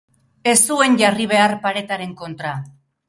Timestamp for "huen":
0.77-0.97